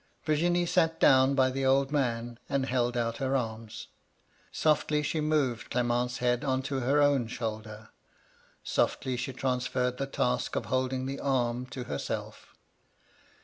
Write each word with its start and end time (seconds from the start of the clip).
Virginie 0.25 0.65
sat 0.65 0.99
down 0.99 1.35
by 1.35 1.51
the 1.51 1.63
old 1.63 1.91
man, 1.91 2.39
and 2.49 2.65
held 2.65 2.97
out 2.97 3.17
her 3.17 3.35
arms. 3.37 3.85
Softly 4.51 5.03
she 5.03 5.21
moved 5.21 5.69
Clement's 5.69 6.17
head 6.17 6.41
to 6.41 6.79
her 6.79 6.99
own 7.03 7.27
shoulder; 7.27 7.89
softly 8.63 9.15
she 9.15 9.31
trans 9.31 9.67
ferred 9.67 9.97
the 9.97 10.07
task 10.07 10.55
of 10.55 10.65
holding 10.65 11.05
the 11.05 11.19
arm 11.19 11.67
to 11.67 11.83
herself. 11.83 12.55